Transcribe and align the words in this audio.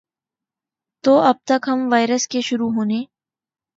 تو 1.03 1.17
اب 1.19 1.35
تک 1.43 1.69
ہم 1.71 1.87
وائرس 1.91 2.27
کے 2.27 2.41
شروع 2.41 2.69
ہونے 2.71 3.03